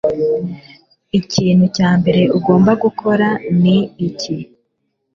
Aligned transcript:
ikintu 1.19 1.65
cya 1.75 1.89
mbere 1.99 2.21
ugomba 2.37 2.71
gukora 2.83 3.27
ni 3.61 3.77
iki 4.07 4.35